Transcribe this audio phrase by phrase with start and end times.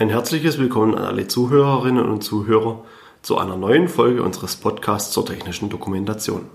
[0.00, 2.84] Ein herzliches Willkommen an alle Zuhörerinnen und Zuhörer
[3.20, 6.46] zu einer neuen Folge unseres Podcasts zur technischen Dokumentation.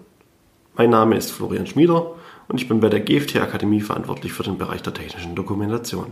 [0.75, 2.15] Mein Name ist Florian Schmieder
[2.47, 6.07] und ich bin bei der GFT Akademie verantwortlich für den Bereich der technischen Dokumentation.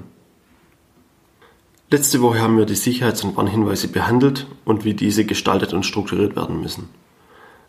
[1.90, 6.36] Letzte Woche haben wir die Sicherheits- und Warnhinweise behandelt und wie diese gestaltet und strukturiert
[6.36, 6.90] werden müssen.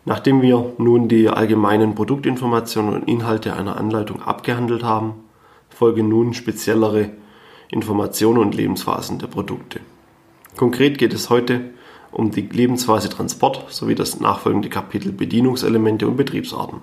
[0.05, 5.15] Nachdem wir nun die allgemeinen Produktinformationen und Inhalte einer Anleitung abgehandelt haben,
[5.69, 7.09] folgen nun speziellere
[7.69, 9.79] Informationen und Lebensphasen der Produkte.
[10.55, 11.71] Konkret geht es heute
[12.11, 16.79] um die Lebensphase Transport sowie das nachfolgende Kapitel Bedienungselemente und Betriebsarten.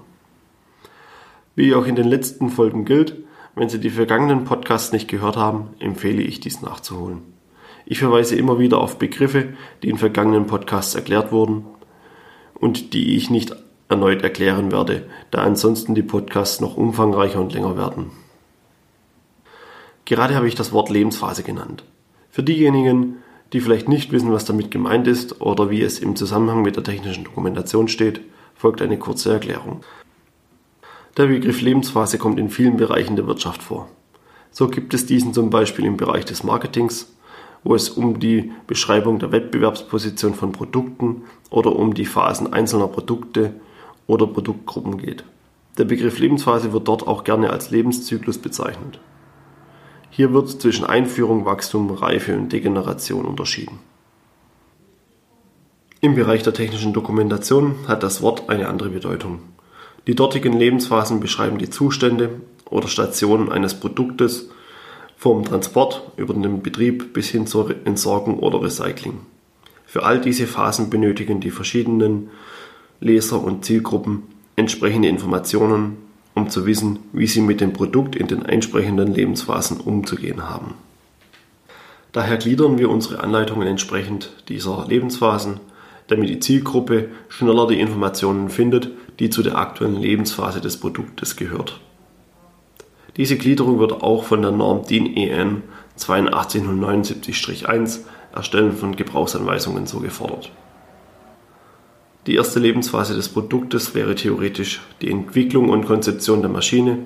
[1.55, 3.17] Wie auch in den letzten Folgen gilt,
[3.55, 7.23] wenn Sie die vergangenen Podcasts nicht gehört haben, empfehle ich dies nachzuholen.
[7.85, 11.65] Ich verweise immer wieder auf Begriffe, die in vergangenen Podcasts erklärt wurden
[12.55, 13.55] und die ich nicht
[13.89, 18.11] erneut erklären werde, da ansonsten die Podcasts noch umfangreicher und länger werden.
[20.05, 21.85] Gerade habe ich das Wort Lebensphase genannt.
[22.31, 23.19] Für diejenigen,
[23.53, 26.85] die vielleicht nicht wissen, was damit gemeint ist oder wie es im Zusammenhang mit der
[26.85, 28.21] technischen Dokumentation steht,
[28.55, 29.83] folgt eine kurze Erklärung.
[31.17, 33.89] Der Begriff Lebensphase kommt in vielen Bereichen der Wirtschaft vor.
[34.51, 37.13] So gibt es diesen zum Beispiel im Bereich des Marketings,
[37.65, 43.53] wo es um die Beschreibung der Wettbewerbsposition von Produkten oder um die Phasen einzelner Produkte
[44.07, 45.25] oder Produktgruppen geht.
[45.79, 48.99] Der Begriff Lebensphase wird dort auch gerne als Lebenszyklus bezeichnet.
[50.15, 53.79] Hier wird zwischen Einführung, Wachstum, Reife und Degeneration unterschieden.
[56.03, 59.39] Im Bereich der technischen Dokumentation hat das Wort eine andere Bedeutung.
[60.07, 62.29] Die dortigen Lebensphasen beschreiben die Zustände
[62.69, 64.51] oder Stationen eines Produktes
[65.17, 69.19] vom Transport über den Betrieb bis hin zur Entsorgung oder Recycling.
[69.87, 72.29] Für all diese Phasen benötigen die verschiedenen
[73.01, 74.25] Leser und Zielgruppen
[74.57, 75.97] entsprechende Informationen
[76.35, 80.75] um zu wissen, wie sie mit dem Produkt in den entsprechenden Lebensphasen umzugehen haben.
[82.13, 85.61] Daher gliedern wir unsere Anleitungen entsprechend dieser Lebensphasen,
[86.09, 91.81] damit die Zielgruppe schneller die Informationen findet, die zu der aktuellen Lebensphase des Produktes gehört.
[93.17, 95.63] Diese Gliederung wird auch von der Norm DIN EN
[95.99, 98.01] 8279-1
[98.35, 100.51] Erstellen von Gebrauchsanweisungen so gefordert.
[102.27, 106.99] Die erste Lebensphase des Produktes wäre theoretisch die Entwicklung und Konzeption der Maschine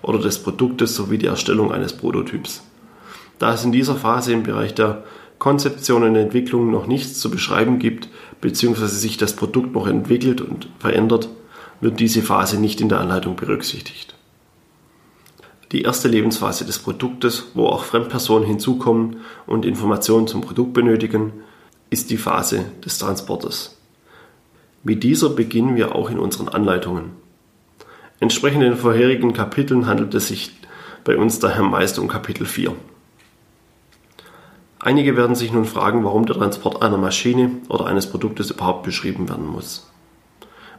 [0.00, 2.62] oder des Produktes sowie die Erstellung eines Prototyps.
[3.38, 5.04] Da es in dieser Phase im Bereich der
[5.38, 8.08] Konzeption und Entwicklung noch nichts zu beschreiben gibt,
[8.40, 8.86] bzw.
[8.86, 11.28] sich das Produkt noch entwickelt und verändert,
[11.82, 14.14] wird diese Phase nicht in der Anleitung berücksichtigt.
[15.72, 19.16] Die erste Lebensphase des Produktes, wo auch Fremdpersonen hinzukommen
[19.46, 21.32] und Informationen zum Produkt benötigen,
[21.90, 23.81] ist die Phase des Transportes.
[24.84, 27.12] Mit dieser beginnen wir auch in unseren Anleitungen.
[28.18, 30.50] Entsprechend den vorherigen Kapiteln handelt es sich
[31.04, 32.74] bei uns daher meist um Kapitel 4.
[34.80, 39.28] Einige werden sich nun fragen, warum der Transport einer Maschine oder eines Produktes überhaupt beschrieben
[39.28, 39.88] werden muss.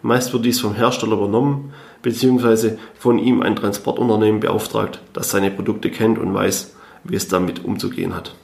[0.01, 2.73] Meist wird dies vom Hersteller übernommen bzw.
[2.99, 6.75] von ihm ein Transportunternehmen beauftragt, das seine Produkte kennt und weiß,
[7.05, 8.35] wie es damit umzugehen hat.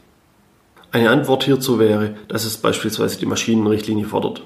[0.94, 4.44] Eine Antwort hierzu wäre, dass es beispielsweise die Maschinenrichtlinie fordert.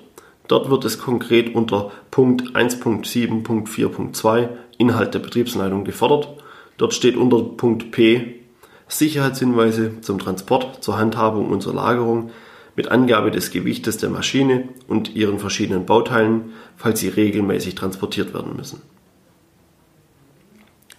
[0.48, 6.30] Dort wird es konkret unter Punkt 1.7.4.2 Inhalt der Betriebsleitung gefordert.
[6.78, 8.40] Dort steht unter Punkt P
[8.88, 12.32] Sicherheitshinweise zum Transport, zur Handhabung und zur Lagerung
[12.76, 18.56] mit Angabe des Gewichtes der Maschine und ihren verschiedenen Bauteilen, falls sie regelmäßig transportiert werden
[18.56, 18.82] müssen.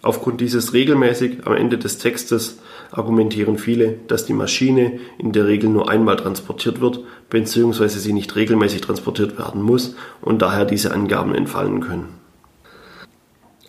[0.03, 2.59] Aufgrund dieses regelmäßig am Ende des Textes
[2.91, 7.01] argumentieren viele, dass die Maschine in der Regel nur einmal transportiert wird,
[7.35, 7.89] bzw.
[7.89, 12.09] sie nicht regelmäßig transportiert werden muss und daher diese Angaben entfallen können.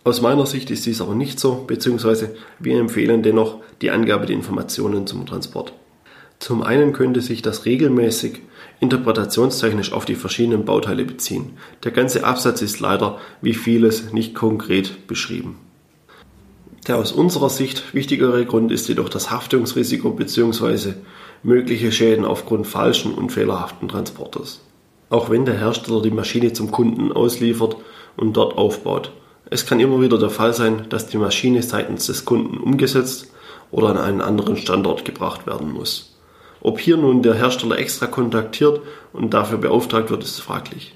[0.03, 2.27] Aus meiner Sicht ist dies aber nicht so, bzw.
[2.59, 5.73] wir empfehlen dennoch die Angabe der Informationen zum Transport.
[6.37, 8.41] Zum einen könnte sich das regelmäßig
[8.81, 11.53] interpretationstechnisch auf die verschiedenen Bauteile beziehen.
[11.83, 15.57] Der ganze Absatz ist leider wie vieles nicht konkret beschrieben.
[16.87, 20.93] Der aus unserer Sicht wichtigere Grund ist jedoch das Haftungsrisiko bzw.
[21.45, 24.61] mögliche Schäden aufgrund falschen und fehlerhaften Transporters.
[25.09, 27.78] Auch wenn der Hersteller die Maschine zum Kunden ausliefert
[28.17, 29.11] und dort aufbaut.
[29.52, 33.31] Es kann immer wieder der Fall sein, dass die Maschine seitens des Kunden umgesetzt
[33.69, 36.17] oder an einen anderen Standort gebracht werden muss.
[36.61, 38.81] Ob hier nun der Hersteller extra kontaktiert
[39.14, 40.96] und dafür beauftragt wird, ist fraglich.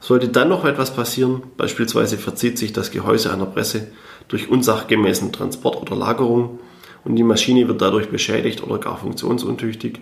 [0.00, 3.92] Sollte dann noch etwas passieren, beispielsweise verzieht sich das Gehäuse einer Presse
[4.26, 6.58] durch unsachgemäßen Transport oder Lagerung
[7.04, 10.00] und die Maschine wird dadurch beschädigt oder gar funktionsuntüchtig,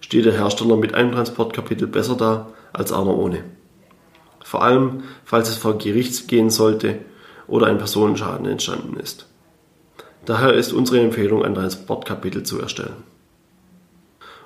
[0.00, 3.44] steht der Hersteller mit einem Transportkapitel besser da als einer ohne.
[4.42, 6.98] Vor allem, falls es vor Gericht gehen sollte
[7.46, 9.26] oder ein Personenschaden entstanden ist.
[10.26, 13.02] Daher ist unsere Empfehlung, ein Transportkapitel zu erstellen.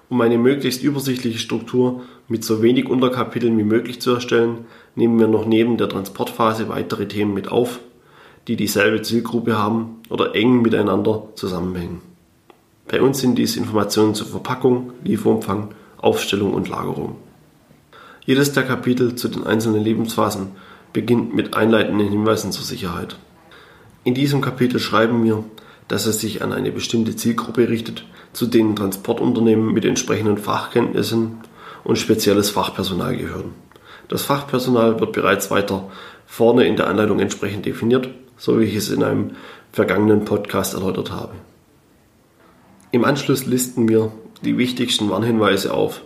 [0.08, 5.28] Um eine möglichst übersichtliche Struktur mit so wenig Unterkapiteln wie möglich zu erstellen, nehmen wir
[5.28, 7.80] noch neben der Transportphase weitere Themen mit auf,
[8.48, 12.00] die dieselbe Zielgruppe haben oder eng miteinander zusammenhängen.
[12.88, 17.16] Bei uns sind dies Informationen zur Verpackung, Lieferumfang, Aufstellung und Lagerung.
[18.24, 20.48] Jedes der Kapitel zu den einzelnen Lebensphasen
[20.94, 23.18] beginnt mit einleitenden Hinweisen zur Sicherheit.
[24.04, 25.44] In diesem Kapitel schreiben wir,
[25.86, 31.38] dass es sich an eine bestimmte Zielgruppe richtet, zu denen Transportunternehmen mit entsprechenden Fachkenntnissen
[31.84, 33.52] und spezielles Fachpersonal gehören.
[34.08, 35.90] Das Fachpersonal wird bereits weiter
[36.26, 39.32] vorne in der Anleitung entsprechend definiert, so wie ich es in einem
[39.72, 41.34] vergangenen Podcast erläutert habe.
[42.90, 44.12] Im Anschluss listen wir
[44.42, 46.00] die wichtigsten Warnhinweise auf,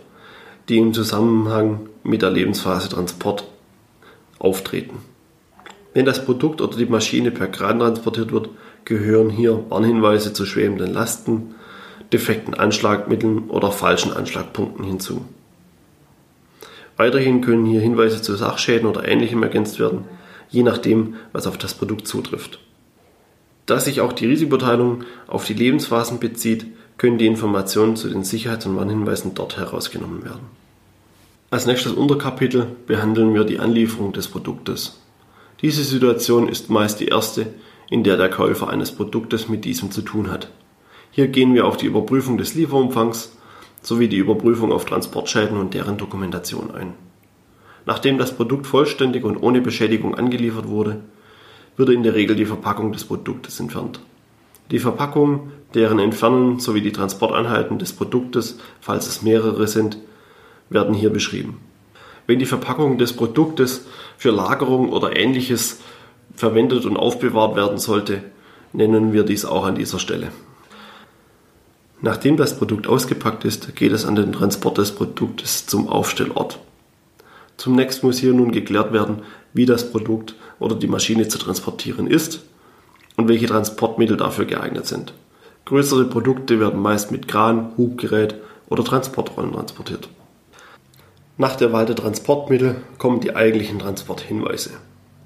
[0.67, 3.45] die im Zusammenhang mit der Lebensphase Transport
[4.39, 4.97] auftreten.
[5.93, 8.49] Wenn das Produkt oder die Maschine per Kran transportiert wird,
[8.83, 11.55] gehören hier Warnhinweise zu schwebenden Lasten,
[12.11, 15.23] defekten Anschlagmitteln oder falschen Anschlagpunkten hinzu.
[16.97, 20.05] Weiterhin können hier Hinweise zu Sachschäden oder Ähnlichem ergänzt werden,
[20.53, 22.59] je nachdem, was auf das Produkt zutrifft.
[23.65, 26.67] Da sich auch die Risikoteilung auf die Lebensphasen bezieht,
[26.97, 30.45] können die Informationen zu den Sicherheits- und Warnhinweisen dort herausgenommen werden.
[31.49, 34.99] Als nächstes Unterkapitel behandeln wir die Anlieferung des Produktes.
[35.61, 37.47] Diese Situation ist meist die erste,
[37.89, 40.49] in der der Käufer eines Produktes mit diesem zu tun hat.
[41.11, 43.33] Hier gehen wir auf die Überprüfung des Lieferumfangs
[43.81, 46.93] sowie die Überprüfung auf Transportschäden und deren Dokumentation ein.
[47.85, 51.01] Nachdem das Produkt vollständig und ohne Beschädigung angeliefert wurde,
[51.75, 53.99] wird in der Regel die Verpackung des Produktes entfernt.
[54.71, 59.97] Die Verpackung, deren Entfernen sowie die Transporteinheiten des Produktes, falls es mehrere sind,
[60.69, 61.59] werden hier beschrieben.
[62.25, 63.85] Wenn die Verpackung des Produktes
[64.17, 65.81] für Lagerung oder ähnliches
[66.35, 68.23] verwendet und aufbewahrt werden sollte,
[68.71, 70.31] nennen wir dies auch an dieser Stelle.
[72.01, 76.59] Nachdem das Produkt ausgepackt ist, geht es an den Transport des Produktes zum Aufstellort.
[77.63, 79.21] Zunächst muss hier nun geklärt werden,
[79.53, 82.41] wie das Produkt oder die Maschine zu transportieren ist
[83.15, 85.13] und welche Transportmittel dafür geeignet sind.
[85.63, 88.35] Größere Produkte werden meist mit Kran, Hubgerät
[88.67, 90.09] oder Transportrollen transportiert.
[91.37, 94.71] Nach der Wahl der Transportmittel kommen die eigentlichen Transporthinweise.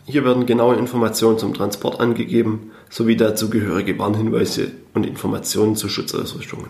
[0.05, 6.69] Hier werden genaue Informationen zum Transport angegeben, sowie dazugehörige Warnhinweise und Informationen zu Schutzausrüstungen.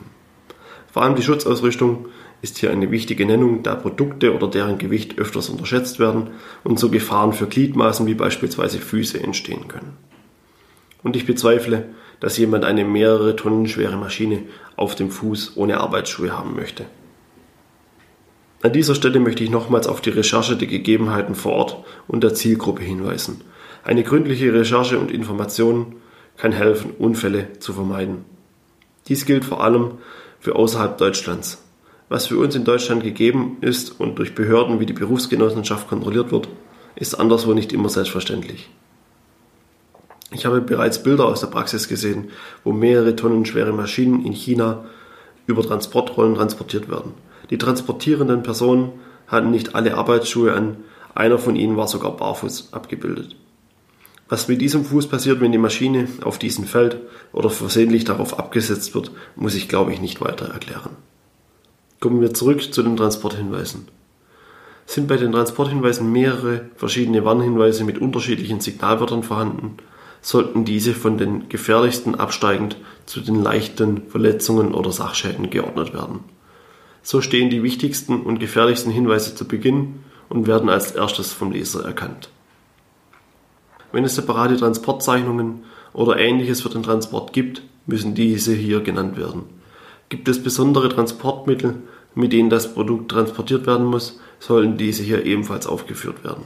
[0.94, 2.06] Vor allem die Schutzausrüstung
[2.42, 6.30] ist hier eine wichtige Nennung, da Produkte oder deren Gewicht öfters unterschätzt werden
[6.64, 9.98] und so Gefahren für Gliedmaßen wie beispielsweise Füße entstehen können.
[11.04, 11.90] Und ich bezweifle,
[12.20, 14.44] dass jemand eine mehrere Tonnen schwere Maschine
[14.76, 16.86] auf dem Fuß ohne Arbeitsschuhe haben möchte.
[18.62, 22.34] An dieser Stelle möchte ich nochmals auf die Recherche der Gegebenheiten vor Ort und der
[22.34, 23.42] Zielgruppe hinweisen.
[23.84, 25.96] Eine gründliche Recherche und Information
[26.38, 28.26] kann helfen, Unfälle zu vermeiden.
[29.08, 30.00] Dies gilt vor allem
[30.40, 31.64] für außerhalb Deutschlands.
[32.10, 36.48] Was für uns in Deutschland gegeben ist und durch Behörden wie die Berufsgenossenschaft kontrolliert wird,
[36.96, 38.70] ist anderswo nicht immer selbstverständlich.
[40.32, 42.30] Ich habe bereits Bilder aus der Praxis gesehen,
[42.64, 44.86] wo mehrere Tonnen schwere Maschinen in China
[45.48, 47.14] über Transportrollen transportiert werden.
[47.50, 48.92] Die transportierenden Personen
[49.28, 50.78] hatten nicht alle Arbeitsschuhe an,
[51.14, 53.36] einer von ihnen war sogar barfuß abgebildet.
[54.30, 56.98] Was mit diesem Fuß passiert, wenn die Maschine auf diesen fällt
[57.32, 60.98] oder versehentlich darauf abgesetzt wird, muss ich glaube ich nicht weiter erklären.
[62.00, 63.88] Kommen wir zurück zu den Transporthinweisen.
[64.86, 69.78] Sind bei den Transporthinweisen mehrere verschiedene Warnhinweise mit unterschiedlichen Signalwörtern vorhanden,
[70.22, 76.20] sollten diese von den gefährlichsten absteigend zu den leichten Verletzungen oder Sachschäden geordnet werden.
[77.02, 81.84] So stehen die wichtigsten und gefährlichsten Hinweise zu Beginn und werden als erstes vom Leser
[81.84, 82.30] erkannt.
[83.92, 85.64] Wenn es separate Transportzeichnungen
[85.94, 89.57] oder ähnliches für den Transport gibt, müssen diese hier genannt werden.
[90.10, 91.76] Gibt es besondere Transportmittel,
[92.16, 96.44] mit denen das Produkt transportiert werden muss, sollen diese hier ebenfalls aufgeführt werden.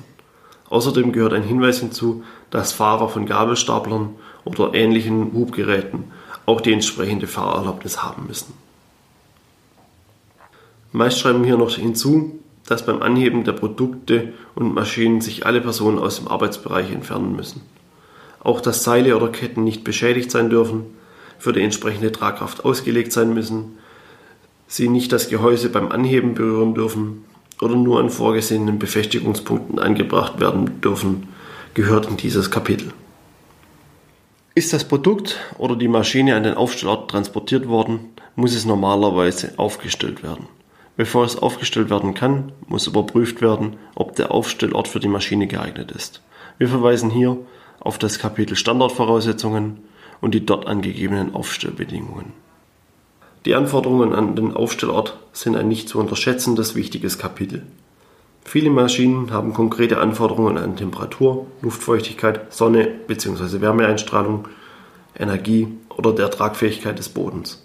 [0.70, 4.16] Außerdem gehört ein Hinweis hinzu, dass Fahrer von Gabelstaplern
[4.46, 6.06] oder ähnlichen Hubgeräten
[6.46, 8.54] auch die entsprechende Fahrerlaubnis haben müssen.
[10.92, 15.62] Meist schreiben wir hier noch hinzu, dass beim Anheben der Produkte und Maschinen sich alle
[15.62, 17.62] Personen aus dem Arbeitsbereich entfernen müssen.
[18.42, 20.86] Auch dass Seile oder Ketten nicht beschädigt sein dürfen,
[21.42, 23.80] für die entsprechende Tragkraft ausgelegt sein müssen,
[24.68, 27.26] sie nicht das Gehäuse beim Anheben berühren dürfen
[27.60, 31.30] oder nur an vorgesehenen Befestigungspunkten angebracht werden dürfen,
[31.74, 32.94] gehört in dieses Kapitel.
[34.54, 40.22] Ist das Produkt oder die Maschine an den Aufstellort transportiert worden, muss es normalerweise aufgestellt
[40.22, 40.48] werden.
[40.96, 45.92] Bevor es aufgestellt werden kann, muss überprüft werden, ob der Aufstellort für die Maschine geeignet
[45.92, 46.22] ist.
[46.60, 47.38] Wir verweisen hier
[47.80, 49.80] auf das Kapitel Standardvoraussetzungen
[50.22, 52.34] und die dort angegebenen Aufstellbedingungen.
[53.46, 57.64] Die Anforderungen an den Aufstellort sind ein nicht zu unterschätzendes wichtiges Kapitel.
[58.44, 63.62] Viele Maschinen haben konkrete Anforderungen an Temperatur, Luftfeuchtigkeit, Sonne bzw.
[63.62, 64.48] Wärmeeinstrahlung,
[65.18, 67.64] Energie oder der Tragfähigkeit des Bodens.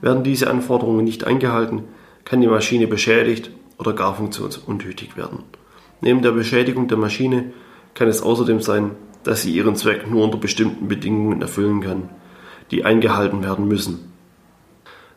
[0.00, 1.84] Werden diese Anforderungen nicht eingehalten,
[2.24, 5.44] kann die Maschine beschädigt oder gar funktionsuntüchtig werden.
[6.00, 7.52] Neben der Beschädigung der Maschine
[7.94, 8.92] kann es außerdem sein,
[9.24, 12.08] dass sie ihren Zweck nur unter bestimmten Bedingungen erfüllen kann,
[12.70, 14.12] die eingehalten werden müssen.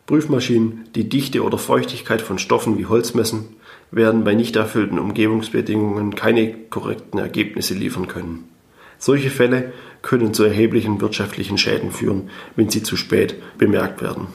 [0.05, 3.55] Prüfmaschinen, die Dichte oder Feuchtigkeit von Stoffen wie Holz messen,
[3.91, 8.49] werden bei nicht erfüllten Umgebungsbedingungen keine korrekten Ergebnisse liefern können.
[8.97, 14.27] Solche Fälle können zu erheblichen wirtschaftlichen Schäden führen, wenn sie zu spät bemerkt werden.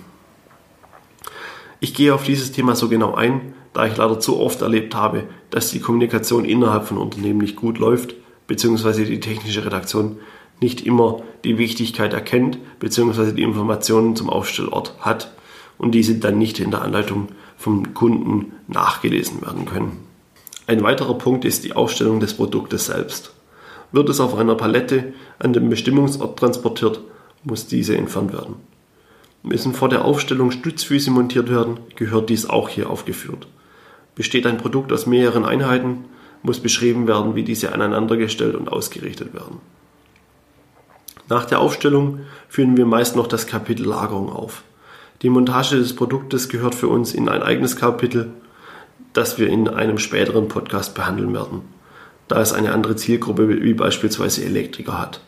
[1.81, 5.25] Ich gehe auf dieses Thema so genau ein, da ich leider zu oft erlebt habe,
[5.51, 8.15] dass die Kommunikation innerhalb von Unternehmen nicht gut läuft,
[8.49, 10.17] beziehungsweise die technische Redaktion
[10.61, 15.33] nicht immer die Wichtigkeit erkennt, beziehungsweise die Informationen zum Aufstellort hat
[15.77, 19.99] und diese dann nicht in der Anleitung vom Kunden nachgelesen werden können.
[20.67, 23.33] Ein weiterer Punkt ist die Aufstellung des Produktes selbst.
[23.93, 27.01] Wird es auf einer Palette an den Bestimmungsort transportiert,
[27.45, 28.57] muss diese entfernt werden.
[29.43, 33.47] Müssen vor der Aufstellung Stützfüße montiert werden, gehört dies auch hier aufgeführt.
[34.15, 36.05] Besteht ein Produkt aus mehreren Einheiten,
[36.43, 39.61] muss beschrieben werden, wie diese aneinandergestellt und ausgerichtet werden.
[41.29, 44.63] Nach der Aufstellung führen wir meist noch das Kapitel Lagerung auf.
[45.23, 48.31] Die Montage des Produktes gehört für uns in ein eigenes Kapitel,
[49.13, 51.63] das wir in einem späteren Podcast behandeln werden,
[52.29, 55.21] da es eine andere Zielgruppe wie beispielsweise Elektriker hat.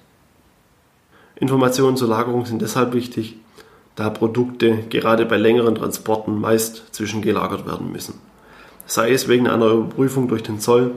[1.37, 3.37] Informationen zur Lagerung sind deshalb wichtig,
[3.97, 8.15] da Produkte gerade bei längeren Transporten meist zwischengelagert werden müssen.
[8.91, 10.97] Sei es wegen einer Überprüfung durch den Zoll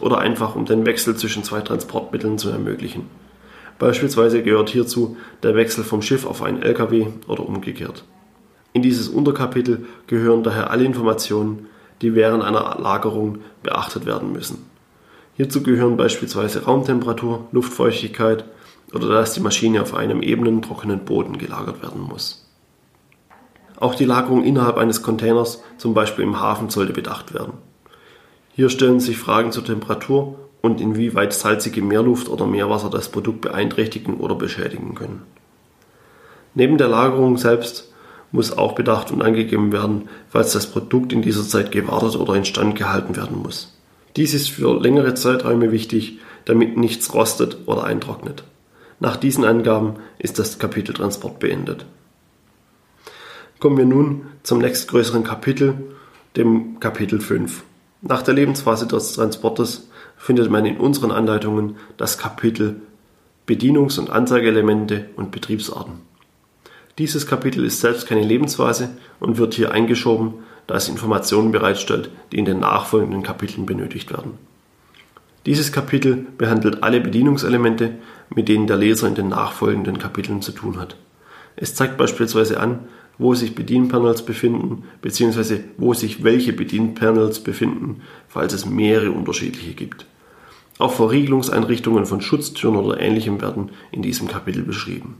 [0.00, 3.06] oder einfach um den Wechsel zwischen zwei Transportmitteln zu ermöglichen.
[3.78, 8.02] Beispielsweise gehört hierzu der Wechsel vom Schiff auf einen LKW oder umgekehrt.
[8.72, 11.68] In dieses Unterkapitel gehören daher alle Informationen,
[12.00, 14.66] die während einer Lagerung beachtet werden müssen.
[15.34, 18.46] Hierzu gehören beispielsweise Raumtemperatur, Luftfeuchtigkeit
[18.92, 22.41] oder dass die Maschine auf einem ebenen, trockenen Boden gelagert werden muss.
[23.82, 27.54] Auch die Lagerung innerhalb eines Containers, zum Beispiel im Hafen, sollte bedacht werden.
[28.54, 34.18] Hier stellen sich Fragen zur Temperatur und inwieweit salzige Meerluft oder Meerwasser das Produkt beeinträchtigen
[34.18, 35.22] oder beschädigen können.
[36.54, 37.92] Neben der Lagerung selbst
[38.30, 42.76] muss auch bedacht und angegeben werden, falls das Produkt in dieser Zeit gewartet oder instand
[42.76, 43.76] gehalten werden muss.
[44.14, 48.44] Dies ist für längere Zeiträume wichtig, damit nichts rostet oder eintrocknet.
[49.00, 51.84] Nach diesen Angaben ist das Kapitel Transport beendet.
[53.62, 55.74] Kommen wir nun zum nächstgrößeren Kapitel,
[56.34, 57.62] dem Kapitel 5.
[58.00, 62.80] Nach der Lebensphase des Transportes findet man in unseren Anleitungen das Kapitel
[63.46, 66.00] Bedienungs- und Anzeigeelemente und Betriebsarten.
[66.98, 70.34] Dieses Kapitel ist selbst keine Lebensphase und wird hier eingeschoben,
[70.66, 74.38] da es Informationen bereitstellt, die in den nachfolgenden Kapiteln benötigt werden.
[75.46, 77.92] Dieses Kapitel behandelt alle Bedienungselemente,
[78.28, 80.96] mit denen der Leser in den nachfolgenden Kapiteln zu tun hat.
[81.54, 82.88] Es zeigt beispielsweise an,
[83.22, 90.06] wo sich Bedienpanels befinden, beziehungsweise wo sich welche Bedienpanels befinden, falls es mehrere unterschiedliche gibt.
[90.78, 95.18] Auch Verriegelungseinrichtungen von Schutztüren oder ähnlichem werden in diesem Kapitel beschrieben.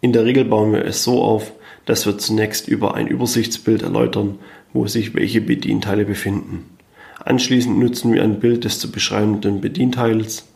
[0.00, 1.52] In der Regel bauen wir es so auf,
[1.84, 4.38] dass wir zunächst über ein Übersichtsbild erläutern,
[4.72, 6.66] wo sich welche Bedienteile befinden.
[7.24, 10.46] Anschließend nutzen wir ein Bild des zu beschreibenden Bedienteils,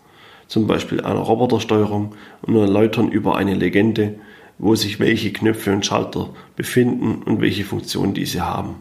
[0.47, 4.17] zum Beispiel einer Robotersteuerung, und erläutern über eine Legende,
[4.61, 8.77] wo sich welche Knöpfe und Schalter befinden und welche Funktion diese haben.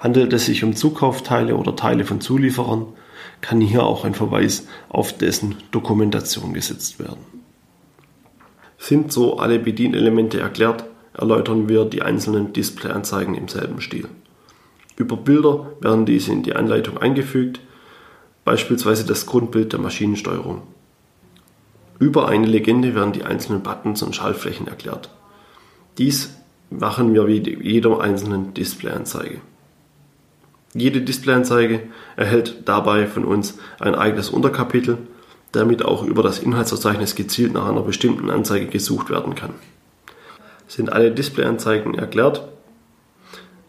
[0.00, 2.86] Handelt es sich um Zukaufteile oder Teile von Zulieferern,
[3.40, 7.24] kann hier auch ein Verweis auf dessen Dokumentation gesetzt werden.
[8.78, 10.84] Sind so alle Bedienelemente erklärt,
[11.14, 14.08] erläutern wir die einzelnen Displayanzeigen im selben Stil.
[14.96, 17.60] Über Bilder werden diese in die Anleitung eingefügt,
[18.44, 20.62] beispielsweise das Grundbild der Maschinensteuerung.
[21.98, 25.10] Über eine Legende werden die einzelnen Buttons und Schaltflächen erklärt.
[25.98, 26.34] Dies
[26.70, 29.40] machen wir wie jeder einzelnen Displayanzeige.
[30.74, 31.84] Jede Displayanzeige
[32.16, 34.98] erhält dabei von uns ein eigenes Unterkapitel,
[35.52, 39.54] damit auch über das Inhaltsverzeichnis gezielt nach einer bestimmten Anzeige gesucht werden kann.
[40.68, 42.46] Sind alle Displayanzeigen erklärt,